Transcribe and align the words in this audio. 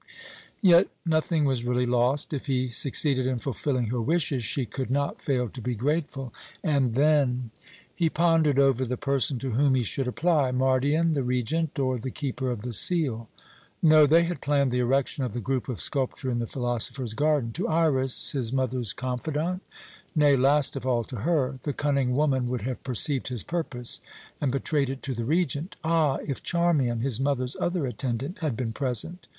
Yet 0.63 0.87
nothing 1.05 1.45
was 1.45 1.63
really 1.63 1.85
lost. 1.85 2.33
If 2.33 2.47
he 2.47 2.69
succeeded 2.71 3.27
in 3.27 3.37
fulfilling 3.37 3.89
her 3.89 4.01
wishes, 4.01 4.43
she 4.43 4.65
could 4.65 4.89
not 4.89 5.21
fail 5.21 5.47
to 5.49 5.61
be 5.61 5.75
grateful; 5.75 6.33
and 6.63 6.95
then 6.95 7.51
He 7.95 8.09
pondered 8.09 8.57
over 8.57 8.83
the 8.83 8.97
person 8.97 9.37
to 9.37 9.51
whom 9.51 9.75
he 9.75 9.83
should 9.83 10.07
apply 10.07 10.53
Mardion, 10.53 11.13
the 11.13 11.21
Regent, 11.21 11.77
or 11.77 11.99
the 11.99 12.09
Keeper 12.09 12.49
of 12.49 12.63
the 12.63 12.73
Seal? 12.73 13.29
No, 13.83 14.07
they 14.07 14.23
had 14.23 14.41
planned 14.41 14.71
the 14.71 14.79
erection 14.79 15.23
of 15.23 15.33
the 15.33 15.39
group 15.39 15.69
of 15.69 15.79
sculpture 15.79 16.31
in 16.31 16.39
the 16.39 16.47
philosopher's 16.47 17.13
garden. 17.13 17.51
To 17.51 17.67
Iras, 17.67 18.31
his 18.31 18.51
mother's 18.51 18.93
confidante? 18.93 19.61
Nay, 20.15 20.35
last 20.35 20.75
of 20.75 20.83
all 20.83 21.03
to 21.03 21.17
her. 21.17 21.59
The 21.61 21.73
cunning 21.73 22.13
woman 22.15 22.47
would 22.47 22.61
have 22.63 22.81
perceived 22.81 23.27
his 23.27 23.43
purpose 23.43 24.01
and 24.41 24.51
betrayed 24.51 24.89
it 24.89 25.03
to 25.03 25.13
the 25.13 25.25
Regent. 25.25 25.75
Ah, 25.83 26.17
if 26.25 26.41
Charmian, 26.41 27.01
his 27.01 27.19
mother's 27.19 27.55
other 27.59 27.85
attendant, 27.85 28.39
had 28.39 28.57
been 28.57 28.73
present! 28.73 29.27